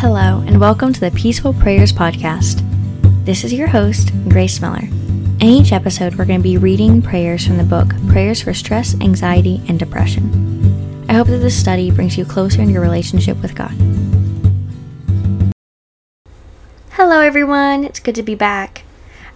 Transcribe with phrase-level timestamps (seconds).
[0.00, 2.64] Hello, and welcome to the Peaceful Prayers Podcast.
[3.26, 4.84] This is your host, Grace Miller.
[4.84, 8.98] In each episode, we're going to be reading prayers from the book Prayers for Stress,
[9.02, 11.04] Anxiety, and Depression.
[11.06, 13.72] I hope that this study brings you closer in your relationship with God.
[16.92, 17.84] Hello, everyone.
[17.84, 18.84] It's good to be back.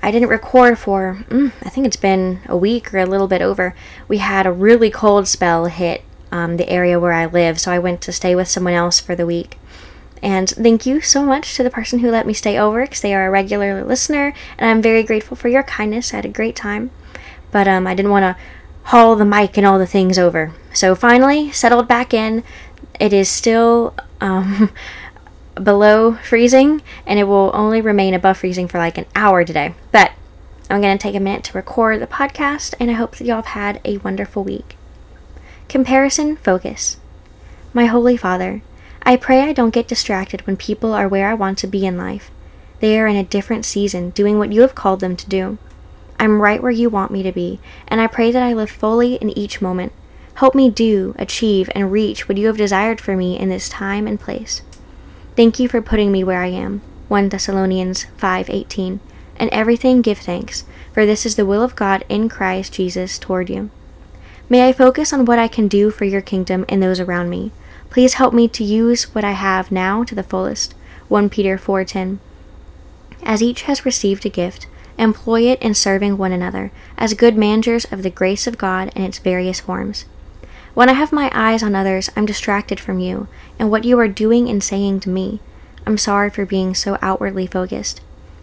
[0.03, 3.43] I didn't record for, mm, I think it's been a week or a little bit
[3.43, 3.75] over.
[4.09, 7.79] We had a really cold spell hit um, the area where I live, so I
[7.79, 9.59] went to stay with someone else for the week.
[10.25, 13.15] And thank you so much to the person who let me stay over because they
[13.15, 16.15] are a regular listener, and I'm very grateful for your kindness.
[16.15, 16.91] I had a great time,
[17.53, 18.43] but um, I didn't want to
[18.85, 20.55] haul the mic and all the things over.
[20.73, 22.43] So finally, settled back in.
[22.99, 24.73] It is still um,
[25.63, 29.75] below freezing, and it will only remain above freezing for like an hour today.
[29.93, 30.13] But
[30.71, 33.37] I'm going to take a minute to record the podcast, and I hope that y'all
[33.37, 34.79] have had a wonderful week.
[35.69, 36.97] Comparison focus.
[37.75, 38.63] My Holy Father,
[39.07, 41.99] I pray I don't get distracted when people are where I want to be in
[41.99, 42.31] life.
[42.81, 45.59] They are in a different season, doing what you have called them to do.
[46.19, 49.17] I'm right where you want me to be, and I pray that I live fully
[49.17, 49.93] in each moment.
[50.35, 54.07] Help me do, achieve, and reach what you have desired for me in this time
[54.07, 54.63] and place.
[55.37, 56.81] Thank you for putting me where I am.
[57.09, 59.01] 1 Thessalonians 5:18.
[59.37, 63.51] And everything give thanks, for this is the will of God in Christ Jesus toward
[63.51, 63.69] you.
[64.49, 67.53] May I focus on what I can do for your kingdom and those around me.
[67.95, 70.75] Please help me to use what I have now to the fullest.
[71.07, 72.19] 1 Peter 4:10.
[73.23, 74.67] As each has received a gift,
[74.99, 79.03] employ it in serving one another as good managers of the grace of God in
[79.03, 80.07] its various forms.
[80.75, 83.29] When I have my eyes on others, I'm distracted from you
[83.61, 85.39] and what you are doing and saying to me.
[85.87, 88.01] I'm sorry for being so outwardly focused.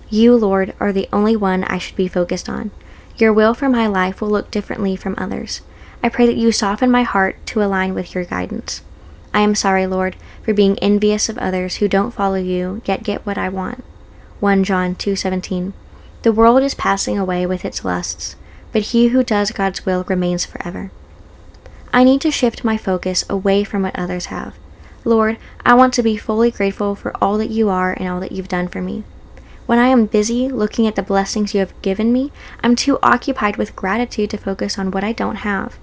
[0.10, 2.72] You, Lord, are the only one I should be focused on.
[3.18, 5.60] Your will for my life will look differently from others.
[6.02, 8.82] I pray that you soften my heart to align with your guidance.
[9.34, 13.26] I am sorry, Lord, for being envious of others who don't follow you yet get
[13.26, 13.84] what I want.
[14.40, 15.74] 1 John 2:17.
[16.24, 18.36] The world is passing away with its lusts,
[18.72, 20.92] but he who does God's will remains forever.
[21.94, 24.56] I need to shift my focus away from what others have.
[25.04, 28.32] Lord, I want to be fully grateful for all that you are and all that
[28.32, 29.04] you've done for me.
[29.66, 32.32] When I am busy looking at the blessings you have given me,
[32.64, 35.80] I'm too occupied with gratitude to focus on what I don't have.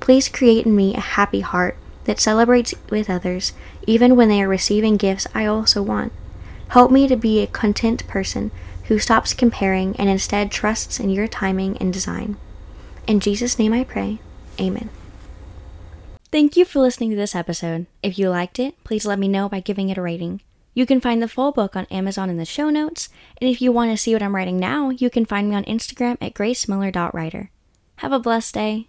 [0.00, 3.52] Please create in me a happy heart that celebrates with others,
[3.86, 6.12] even when they are receiving gifts I also want.
[6.68, 8.50] Help me to be a content person
[8.84, 12.36] who stops comparing and instead trusts in your timing and design.
[13.06, 14.18] In Jesus' name I pray.
[14.60, 14.90] Amen.
[16.32, 17.86] Thank you for listening to this episode.
[18.02, 20.40] If you liked it, please let me know by giving it a rating.
[20.74, 23.08] You can find the full book on Amazon in the show notes,
[23.40, 25.64] and if you want to see what I'm writing now, you can find me on
[25.64, 27.50] Instagram at gracemiller.writer.
[27.96, 28.88] Have a blessed day.